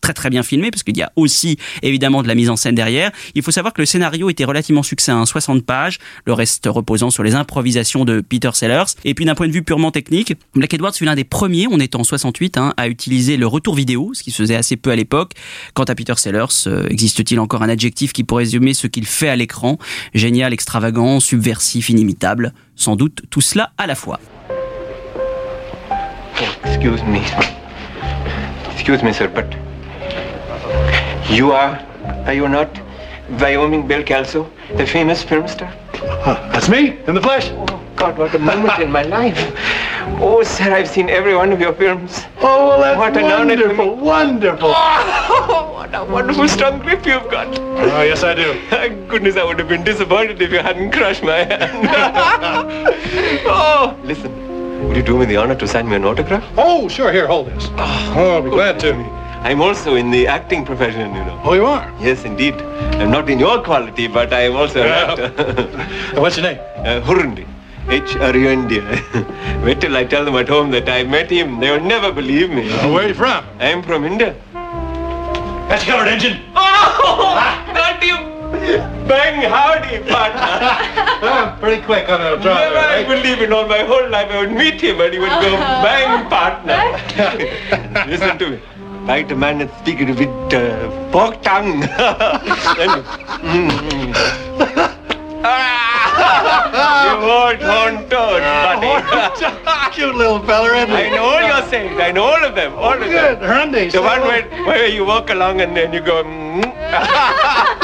très 0.00 0.14
très 0.14 0.30
bien 0.30 0.42
filmé 0.42 0.70
parce 0.70 0.82
qu'il 0.82 0.96
y 0.96 1.02
a 1.02 1.12
aussi 1.16 1.58
évidemment 1.82 2.22
de 2.22 2.28
la 2.28 2.34
mise 2.34 2.50
en 2.50 2.56
scène 2.56 2.74
derrière. 2.74 3.10
Il 3.34 3.42
faut 3.42 3.50
savoir 3.50 3.72
que 3.72 3.82
le 3.82 3.86
scénario 3.86 4.30
était 4.30 4.44
relativement 4.44 4.82
succinct, 4.82 5.24
60 5.24 5.64
pages, 5.64 5.98
le 6.26 6.32
reste 6.32 6.66
reposant 6.66 7.10
sur 7.10 7.22
les 7.22 7.34
improvisations 7.34 8.04
de 8.04 8.20
Peter 8.20 8.50
Sellers. 8.54 8.84
Et 9.04 9.14
puis 9.14 9.24
d'un 9.24 9.34
point 9.34 9.46
de 9.46 9.52
vue 9.52 9.62
purement 9.62 9.90
technique, 9.90 10.34
Black 10.54 10.74
Edwards 10.74 10.94
fut 10.94 11.04
l'un 11.04 11.14
des 11.14 11.24
premiers, 11.24 11.66
on 11.70 11.78
est 11.78 11.94
en 11.94 12.04
68, 12.04 12.58
hein, 12.58 12.74
à 12.76 12.88
utiliser 12.88 13.36
le 13.36 13.46
retour 13.46 13.74
vidéo, 13.74 14.12
ce 14.14 14.22
qui 14.22 14.30
se 14.30 14.42
faisait 14.42 14.56
assez 14.56 14.76
peu 14.76 14.90
à 14.90 14.96
l'époque. 14.96 15.32
Quant 15.74 15.84
à 15.84 15.94
Peter 15.94 16.14
Sellers, 16.16 16.66
euh, 16.66 16.86
existe-t-il 16.88 17.38
encore 17.38 17.62
un 17.62 17.68
adjectif 17.68 18.12
qui 18.12 18.24
pourrait 18.24 18.44
résumer 18.44 18.74
ce 18.74 18.86
qu'il 18.86 19.06
fait 19.06 19.28
à 19.28 19.36
l'écran? 19.36 19.78
Génial, 20.14 20.52
extravagant, 20.52 21.20
subversif, 21.20 21.90
inimitable. 21.90 22.54
Sans 22.74 22.96
doute 22.96 23.22
tout 23.28 23.42
cela 23.42 23.72
à 23.76 23.86
la 23.86 23.94
fois. 23.94 24.18
Excuse 26.64 27.02
me. 27.02 27.20
Excuse 28.72 29.02
me, 29.02 29.12
sir, 29.12 29.28
but 29.28 29.46
You 31.30 31.52
are, 31.52 31.78
are 32.26 32.32
you 32.32 32.48
not, 32.48 32.68
Wyoming 33.38 33.86
Bill 33.86 34.02
Kelso, 34.02 34.50
the 34.76 34.86
famous 34.86 35.22
film 35.22 35.46
star? 35.46 35.72
that's 36.52 36.68
me, 36.68 36.98
in 37.06 37.14
the 37.14 37.20
flesh. 37.20 37.50
Oh, 37.52 37.80
God, 37.96 38.18
what 38.18 38.34
a 38.34 38.38
moment 38.38 38.78
in 38.80 38.90
my 38.90 39.02
life. 39.02 39.38
Oh, 40.18 40.42
sir, 40.42 40.72
I've 40.72 40.88
seen 40.88 41.08
every 41.08 41.34
one 41.36 41.52
of 41.52 41.60
your 41.60 41.72
films. 41.74 42.24
Oh, 42.40 42.78
well, 42.78 42.98
that's 42.98 43.16
what 43.16 43.22
wonderful, 43.22 43.96
wonderful. 43.96 44.72
Oh, 44.74 45.72
what 45.76 45.94
a 45.94 46.04
wonderful 46.04 46.48
strong 46.48 46.80
grip 46.80 47.06
you've 47.06 47.30
got. 47.30 47.46
Oh, 47.58 48.02
yes, 48.02 48.24
I 48.24 48.34
do. 48.34 48.60
Thank 48.70 49.08
Goodness, 49.08 49.36
I 49.36 49.44
would 49.44 49.58
have 49.58 49.68
been 49.68 49.84
disappointed 49.84 50.40
if 50.40 50.50
you 50.50 50.58
hadn't 50.58 50.92
crushed 50.92 51.22
my 51.22 51.44
hand. 51.44 51.88
oh, 53.46 53.98
listen, 54.04 54.49
would 54.82 54.96
you 54.96 55.02
do 55.02 55.18
me 55.18 55.26
the 55.26 55.36
honor 55.36 55.54
to 55.54 55.66
sign 55.66 55.88
me 55.88 55.96
an 55.96 56.04
autograph? 56.04 56.44
Oh, 56.56 56.88
sure, 56.88 57.12
here, 57.12 57.26
hold 57.26 57.48
this. 57.48 57.68
Oh, 57.76 58.36
I'll 58.36 58.42
be 58.42 58.50
glad 58.50 58.80
to. 58.80 58.94
I'm 59.42 59.62
also 59.62 59.94
in 59.94 60.10
the 60.10 60.26
acting 60.26 60.64
profession, 60.64 61.14
you 61.14 61.24
know. 61.24 61.40
Oh, 61.44 61.54
you 61.54 61.64
are? 61.64 61.92
Yes, 62.00 62.24
indeed. 62.24 62.54
I'm 63.00 63.10
not 63.10 63.30
in 63.30 63.38
your 63.38 63.62
quality, 63.62 64.06
but 64.06 64.32
I'm 64.32 64.54
also 64.54 64.84
yeah. 64.84 65.12
an 65.12 65.20
actor. 65.20 66.20
What's 66.20 66.36
your 66.36 66.44
name? 66.44 66.58
Uh, 66.76 67.00
Hurundi. 67.00 67.46
H-R-U-N-D. 67.88 68.80
Wait 69.64 69.80
till 69.80 69.96
I 69.96 70.04
tell 70.04 70.24
them 70.24 70.36
at 70.36 70.48
home 70.48 70.70
that 70.72 70.88
I 70.88 71.02
met 71.04 71.30
him. 71.30 71.58
They 71.58 71.70
will 71.70 71.84
never 71.84 72.12
believe 72.12 72.50
me. 72.50 72.70
Uh, 72.70 72.92
where 72.92 73.04
are 73.04 73.08
you 73.08 73.14
from? 73.14 73.44
I'm 73.58 73.82
from 73.82 74.04
India. 74.04 74.36
That's 75.68 75.84
a 75.84 75.86
covered, 75.86 76.08
engine. 76.08 76.40
Oh! 76.54 77.34
Got 77.74 78.02
you! 78.04 78.39
Bang 78.60 79.40
howdy, 79.48 79.98
partner. 80.10 80.40
I'm 81.26 81.58
pretty 81.60 81.82
quick 81.82 82.08
on 82.08 82.20
a 82.20 82.36
draw. 82.42 82.54
Never 82.54 82.74
right? 82.74 83.06
I 83.06 83.08
believe 83.08 83.40
in 83.40 83.52
all 83.52 83.66
my 83.66 83.82
whole 83.84 84.08
life 84.10 84.30
I 84.30 84.40
would 84.40 84.52
meet 84.52 84.80
him 84.80 85.00
and 85.00 85.12
he 85.12 85.18
would 85.18 85.28
go 85.28 85.50
bang 85.82 86.28
partner. 86.28 86.76
Listen 88.06 88.38
to 88.38 88.50
me 88.50 88.60
like 89.06 89.30
a 89.30 89.34
man 89.34 89.58
that 89.58 89.76
speaks 89.80 90.04
with 90.04 90.28
uh, 90.52 91.10
fork 91.10 91.42
tongue. 91.42 91.82
you 97.00 97.16
old 97.24 97.62
horn 97.62 98.08
toad, 98.10 98.42
buddy. 98.42 99.94
Cute 99.94 100.14
little 100.14 100.38
fella, 100.44 100.76
isn't 100.76 100.90
he? 100.90 100.94
I 100.94 101.08
know 101.08 101.24
all 101.24 101.40
your 101.40 101.68
sayings. 101.70 101.98
I 101.98 102.12
know 102.12 102.24
all 102.24 102.44
of 102.44 102.54
them. 102.54 102.74
All 102.74 102.92
of 102.92 103.00
Good. 103.00 103.40
them. 103.40 103.72
Good. 103.72 103.92
The 103.92 104.02
one 104.02 104.20
where, 104.20 104.46
where 104.66 104.86
you 104.86 105.06
walk 105.06 105.30
along 105.30 105.62
and 105.62 105.74
then 105.74 105.92
you 105.94 106.00
go... 106.00 106.22
Mm. 106.22 107.78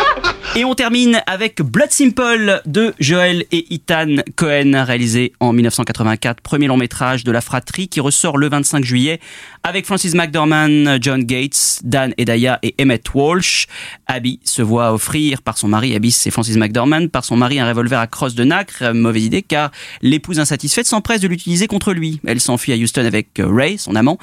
Et 0.59 0.65
on 0.65 0.75
termine 0.75 1.23
avec 1.27 1.61
Blood 1.61 1.91
Simple 1.91 2.63
de 2.65 2.95
Joel 2.99 3.45
et 3.53 3.75
Ethan 3.75 4.23
Cohen, 4.37 4.85
réalisé 4.87 5.35
en 5.39 5.53
1984, 5.53 6.41
premier 6.41 6.67
long 6.67 6.79
métrage 6.79 7.25
de 7.25 7.31
la 7.31 7.43
fratrie 7.43 7.89
qui 7.89 8.01
ressort 8.01 8.39
le 8.39 8.49
25 8.49 8.83
juillet 8.83 9.21
avec 9.65 9.85
Francis 9.85 10.15
McDormand, 10.15 10.97
John 10.99 11.25
Gates, 11.25 11.81
Dan 11.85 12.15
Edaya 12.17 12.59
et 12.63 12.75
Emmett 12.81 13.05
Walsh. 13.13 13.67
Abby 14.07 14.41
se 14.45 14.63
voit 14.63 14.95
offrir 14.95 15.43
par 15.43 15.59
son 15.59 15.69
mari, 15.69 15.95
Abby 15.95 16.11
c'est 16.11 16.31
Francis 16.31 16.57
McDormand, 16.57 17.09
par 17.09 17.27
son 17.27 17.37
mari 17.37 17.61
un 17.61 17.69
revolver 17.69 18.01
à 18.01 18.07
crosse 18.07 18.35
de 18.35 18.45
nacre, 18.45 18.95
mauvaise 18.95 19.27
idée 19.27 19.43
car 19.43 19.73
l'épouse 20.01 20.41
insatisfaite 20.41 20.87
s'empresse 20.87 21.21
de 21.21 21.29
l'utiliser 21.29 21.67
contre 21.67 21.93
lui. 21.93 22.19
Elle 22.27 22.41
s'enfuit 22.41 22.73
à 22.73 22.77
Houston 22.77 23.05
avec 23.05 23.29
Ray, 23.39 23.77
son 23.77 23.95
amant. 23.95 24.17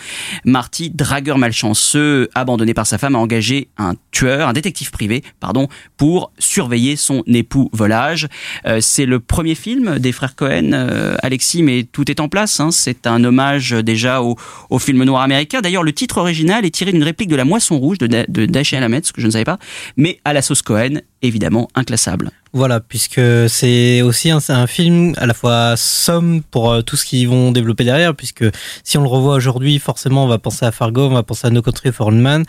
Marty, 0.45 0.89
dragueur 0.89 1.37
malchanceux, 1.37 2.27
abandonné 2.33 2.73
par 2.73 2.87
sa 2.87 2.97
femme, 2.97 3.15
a 3.15 3.19
engagé 3.19 3.67
un 3.77 3.93
tueur, 4.09 4.47
un 4.47 4.53
détective 4.53 4.89
privé, 4.89 5.23
pardon, 5.39 5.67
pour 5.95 6.22
surveiller 6.39 6.95
son 6.95 7.23
époux 7.27 7.69
volage. 7.73 8.27
Euh, 8.65 8.79
c'est 8.81 9.05
le 9.05 9.19
premier 9.19 9.55
film 9.55 9.99
des 9.99 10.11
frères 10.11 10.35
Cohen, 10.35 10.71
euh, 10.73 11.15
Alexis, 11.21 11.63
mais 11.63 11.83
tout 11.83 12.09
est 12.09 12.19
en 12.19 12.29
place. 12.29 12.59
Hein. 12.59 12.71
C'est 12.71 13.07
un 13.07 13.23
hommage 13.23 13.71
déjà 13.71 14.21
au, 14.21 14.37
film 14.79 15.03
noir 15.03 15.21
américain 15.21 15.61
D'ailleurs, 15.61 15.83
le 15.83 15.93
titre 15.93 16.17
original 16.17 16.65
est 16.65 16.71
tiré 16.71 16.91
d'une 16.91 17.03
réplique 17.03 17.29
de 17.29 17.35
La 17.35 17.45
Moisson 17.45 17.77
Rouge 17.77 17.97
de, 17.97 18.07
de 18.07 18.45
Dashiell 18.45 18.83
Hammett, 18.83 19.05
ce 19.05 19.13
que 19.13 19.21
je 19.21 19.27
ne 19.27 19.31
savais 19.31 19.43
pas, 19.43 19.59
mais 19.97 20.19
à 20.25 20.33
la 20.33 20.41
sauce 20.41 20.61
Cohen, 20.61 20.99
évidemment 21.21 21.69
inclassable. 21.75 22.31
Voilà, 22.55 22.79
puisque 22.79 23.21
c'est 23.47 24.03
aussi 24.03 24.29
un, 24.29 24.39
un, 24.49 24.67
film 24.67 25.13
à 25.17 25.25
la 25.25 25.33
fois 25.33 25.75
somme 25.75 26.43
pour 26.43 26.71
euh, 26.71 26.81
tout 26.81 26.95
ce 26.95 27.05
qu'ils 27.05 27.27
vont 27.27 27.51
développer 27.51 27.83
derrière, 27.83 28.13
puisque 28.15 28.45
si 28.83 28.97
on 28.97 29.01
le 29.01 29.07
revoit 29.07 29.35
aujourd'hui, 29.35 29.79
forcément 29.79 30.25
on 30.25 30.27
va 30.27 30.37
penser 30.37 30.65
à 30.65 30.71
Fargo, 30.71 31.07
on 31.07 31.13
va 31.13 31.23
penser 31.23 31.47
à 31.47 31.49
No 31.49 31.63
Country 31.63 31.91
for 31.91 32.07
Old 32.07 32.19
Man, 32.19 32.43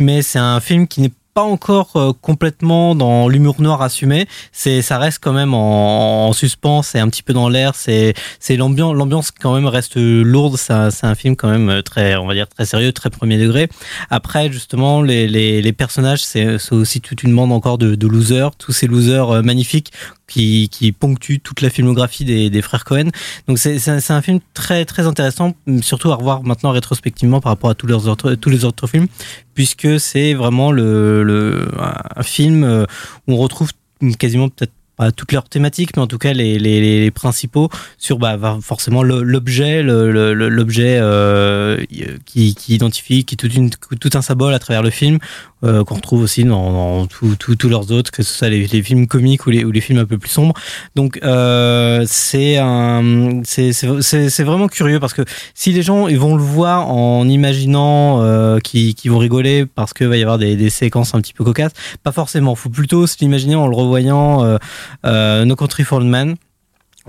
mais 0.00 0.22
c'est 0.22 0.40
un 0.40 0.58
film 0.60 0.88
qui 0.88 1.02
n'est 1.02 1.12
pas 1.34 1.42
encore 1.42 1.90
euh, 1.96 2.12
complètement 2.20 2.94
dans 2.94 3.28
l'humour 3.28 3.60
noir 3.60 3.82
assumé. 3.82 4.26
C'est, 4.52 4.82
ça 4.82 4.98
reste 4.98 5.18
quand 5.20 5.32
même 5.32 5.52
en, 5.52 6.28
en 6.28 6.32
suspens, 6.32 6.82
et 6.94 7.00
un 7.00 7.08
petit 7.08 7.22
peu 7.22 7.32
dans 7.32 7.48
l'air. 7.48 7.74
C'est, 7.74 8.14
c'est 8.38 8.56
l'ambiance, 8.56 8.94
l'ambiance 8.94 9.30
quand 9.32 9.54
même 9.54 9.66
reste 9.66 9.96
lourde. 9.96 10.56
C'est 10.56 10.72
un, 10.72 10.90
c'est 10.90 11.06
un 11.06 11.14
film 11.14 11.34
quand 11.36 11.50
même 11.50 11.82
très, 11.82 12.16
on 12.16 12.26
va 12.26 12.34
dire 12.34 12.48
très 12.48 12.64
sérieux, 12.64 12.92
très 12.92 13.10
premier 13.10 13.36
degré. 13.38 13.68
Après, 14.10 14.50
justement, 14.50 15.02
les, 15.02 15.26
les, 15.26 15.60
les 15.60 15.72
personnages, 15.72 16.24
c'est, 16.24 16.58
c'est 16.58 16.74
aussi 16.74 17.00
toute 17.00 17.22
une 17.24 17.34
bande 17.34 17.52
encore 17.52 17.78
de, 17.78 17.96
de 17.96 18.06
losers, 18.06 18.54
tous 18.56 18.72
ces 18.72 18.86
losers 18.86 19.30
euh, 19.30 19.42
magnifiques 19.42 19.92
qui, 20.26 20.68
qui 20.70 20.92
ponctue 20.92 21.36
toute 21.42 21.60
la 21.60 21.70
filmographie 21.70 22.24
des, 22.24 22.50
des 22.50 22.62
frères 22.62 22.84
Cohen. 22.84 23.10
Donc 23.48 23.58
c'est, 23.58 23.78
c'est, 23.78 24.10
un 24.10 24.22
film 24.22 24.40
très 24.54 24.84
très 24.84 25.06
intéressant, 25.06 25.54
surtout 25.82 26.10
à 26.10 26.16
revoir 26.16 26.42
maintenant 26.42 26.70
rétrospectivement 26.70 27.40
par 27.40 27.52
rapport 27.52 27.70
à 27.70 27.74
tous, 27.74 27.86
leurs 27.86 28.08
autres, 28.08 28.34
tous 28.34 28.50
les 28.50 28.64
autres 28.64 28.86
films, 28.86 29.06
puisque 29.54 30.00
c'est 30.00 30.34
vraiment 30.34 30.72
le, 30.72 31.22
le, 31.22 31.68
un 31.78 32.22
film 32.22 32.86
où 33.26 33.32
on 33.32 33.36
retrouve 33.36 33.70
quasiment 34.18 34.48
peut-être 34.48 34.72
pas 34.96 35.12
toutes 35.12 35.32
leurs 35.32 35.48
thématiques, 35.48 35.96
mais 35.96 36.02
en 36.02 36.06
tout 36.06 36.18
cas 36.18 36.32
les, 36.32 36.58
les, 36.58 36.80
les 36.80 37.10
principaux 37.10 37.68
sur 37.98 38.18
bah, 38.18 38.38
forcément 38.62 39.02
l'objet, 39.02 39.82
l'objet 39.82 40.98
euh, 41.00 41.84
qui, 42.24 42.54
qui 42.54 42.74
identifie, 42.74 43.24
qui 43.24 43.34
est 43.34 43.36
tout, 43.36 43.50
une, 43.50 43.70
tout 43.70 44.10
un 44.14 44.22
symbole 44.22 44.54
à 44.54 44.58
travers 44.58 44.82
le 44.82 44.90
film, 44.90 45.18
euh, 45.64 45.82
qu'on 45.82 45.94
retrouve 45.94 46.22
aussi 46.22 46.44
dans, 46.44 46.72
dans 46.72 47.06
tous 47.06 47.68
leurs 47.68 47.90
autres, 47.90 48.10
que 48.10 48.22
ce 48.22 48.34
soit 48.34 48.50
les, 48.50 48.66
les, 48.66 48.82
films 48.82 49.06
comiques 49.06 49.46
ou 49.46 49.50
les, 49.50 49.64
ou 49.64 49.70
les 49.70 49.80
films 49.80 49.98
un 49.98 50.04
peu 50.04 50.18
plus 50.18 50.30
sombres. 50.30 50.54
Donc 50.94 51.18
euh, 51.22 52.04
c'est 52.06 52.60
c'est 53.42 54.44
vraiment 54.44 54.68
curieux 54.68 55.00
parce 55.00 55.14
que 55.14 55.22
si 55.54 55.72
les 55.72 55.82
gens 55.82 56.06
ils 56.08 56.18
vont 56.18 56.36
le 56.36 56.42
voir 56.42 56.90
en 56.90 57.26
imaginant 57.28 58.22
euh, 58.22 58.58
qu'ils 58.58 59.10
vont 59.10 59.18
rigoler 59.18 59.64
parce 59.64 59.94
qu'il 59.94 60.08
va 60.08 60.16
y 60.16 60.22
avoir 60.22 60.38
des, 60.38 60.56
des, 60.56 60.70
séquences 60.70 61.14
un 61.14 61.20
petit 61.20 61.32
peu 61.32 61.44
cocasses, 61.44 61.72
pas 62.02 62.12
forcément. 62.12 62.54
Faut 62.54 62.68
plutôt 62.68 63.06
l'imaginer 63.20 63.54
en 63.54 63.66
le 63.66 63.76
revoyant 63.76 64.44
euh, 64.44 64.58
No 65.04 65.56
Country 65.56 65.84
for 65.84 65.98
Old 65.98 66.06
Men 66.06 66.36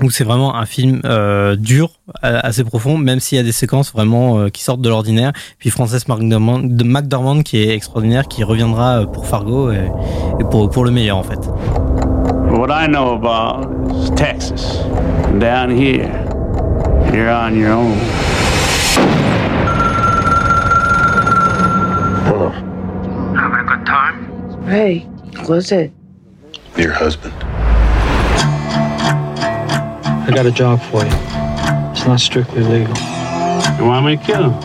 où 0.01 0.09
c'est 0.09 0.23
vraiment 0.23 0.55
un 0.55 0.65
film 0.65 1.01
euh, 1.05 1.55
dur, 1.55 1.89
assez 2.21 2.63
profond, 2.63 2.97
même 2.97 3.19
s'il 3.19 3.37
y 3.37 3.41
a 3.41 3.43
des 3.43 3.51
séquences 3.51 3.93
vraiment 3.93 4.39
euh, 4.39 4.49
qui 4.49 4.63
sortent 4.63 4.81
de 4.81 4.89
l'ordinaire. 4.89 5.31
Puis 5.57 5.69
Frances 5.69 6.07
McDormand, 6.07 6.59
de 6.59 6.83
McDormand 6.83 7.41
qui 7.43 7.63
est 7.63 7.73
extraordinaire, 7.73 8.27
qui 8.27 8.43
reviendra 8.43 8.99
euh, 8.99 9.05
pour 9.05 9.25
Fargo 9.25 9.71
et, 9.71 9.89
et 10.39 10.43
pour, 10.43 10.69
pour 10.69 10.83
le 10.83 10.91
meilleur 10.91 11.17
en 11.17 11.23
fait. 11.23 11.39
What 12.51 12.69
I 12.69 12.87
know 12.87 13.13
about 13.13 13.69
is 13.95 14.09
Texas. 14.15 14.79
Down 15.39 15.69
here, 15.69 16.09
you're 17.13 17.29
on 17.29 17.55
your 17.55 17.71
own. 17.71 17.97
Hello. 22.25 22.49
Having 23.35 23.59
a 23.59 23.63
good 23.65 23.85
time? 23.85 24.67
Hey, 24.67 25.05
what's 25.47 25.71
it? 25.71 25.91
Your 26.77 26.91
husband. 26.91 27.34
I 30.27 30.31
got 30.31 30.47
a 30.47 30.51
job 30.51 30.81
for 30.81 31.03
you. 31.03 31.11
It's 31.91 32.03
not 32.07 32.19
strictly 32.19 32.63
legal. 32.63 32.95
You 33.77 33.85
want 33.85 34.07
me 34.07 34.17
to 34.17 34.23
kill 34.23 34.49
him? 34.49 34.59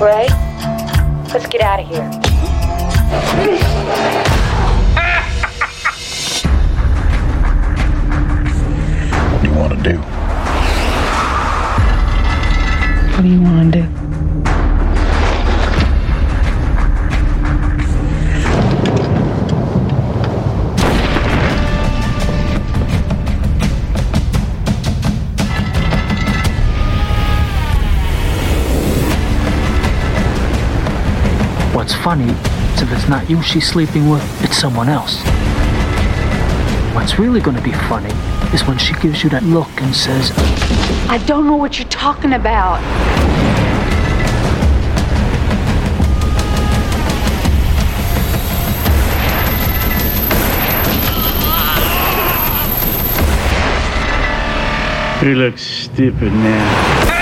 Ray, 0.00 0.28
let's 1.32 1.48
get 1.48 1.62
out 1.62 1.80
of 1.80 1.88
here. 1.88 2.08
What 9.32 9.42
do 9.42 9.48
you 9.48 9.54
want 9.56 9.72
to 9.72 9.92
do? 9.92 9.98
What 13.10 13.22
do 13.22 13.28
you 13.28 13.42
want 13.42 13.72
to 13.72 13.82
do? 13.82 14.01
Funny 32.12 32.30
is 32.74 32.82
if 32.82 32.92
it's 32.92 33.08
not 33.08 33.30
you 33.30 33.42
she's 33.42 33.66
sleeping 33.66 34.10
with, 34.10 34.22
it's 34.44 34.54
someone 34.54 34.86
else. 34.86 35.22
What's 36.94 37.18
really 37.18 37.40
going 37.40 37.56
to 37.56 37.62
be 37.62 37.72
funny 37.72 38.12
is 38.52 38.66
when 38.66 38.76
she 38.76 38.92
gives 39.00 39.24
you 39.24 39.30
that 39.30 39.42
look 39.44 39.70
and 39.80 39.96
says, 39.96 40.30
I 41.08 41.16
don't 41.26 41.46
know 41.46 41.56
what 41.56 41.78
you're 41.78 41.88
talking 41.88 42.34
about. 42.34 42.82
You 55.24 55.36
look 55.36 55.56
stupid 55.56 56.30
now. 56.32 57.21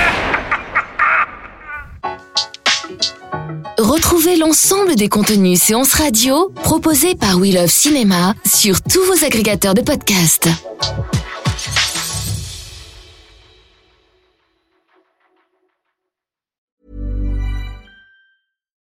Retrouvez 3.81 4.37
l'ensemble 4.37 4.95
des 4.95 5.09
contenus 5.09 5.59
séances 5.63 5.95
radio 5.95 6.51
proposés 6.51 7.15
par 7.15 7.39
We 7.39 7.55
Love 7.55 7.71
Cinéma 7.71 8.35
sur 8.45 8.83
tous 8.83 9.03
vos 9.07 9.25
agrégateurs 9.25 9.73
de 9.73 9.81
podcasts. 9.81 10.51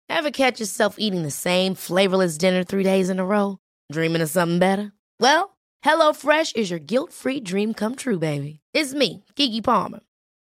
Ever 0.10 0.32
catch 0.32 0.60
yourself 0.60 0.96
eating 0.98 1.22
the 1.22 1.30
same 1.30 1.76
flavorless 1.76 2.40
dinner 2.40 2.64
three 2.64 2.84
days 2.84 3.12
in 3.12 3.20
a 3.20 3.26
row? 3.26 3.58
Dreaming 3.92 4.24
of 4.24 4.30
something 4.32 4.58
better? 4.58 4.92
Well, 5.20 5.56
HelloFresh 5.86 6.56
is 6.56 6.72
your 6.72 6.80
guilt-free 6.80 7.42
dream 7.42 7.76
come 7.76 7.96
true, 7.96 8.18
baby. 8.18 8.60
It's 8.74 8.96
me, 8.96 9.24
Kiki 9.36 9.62
Palmer. 9.62 10.00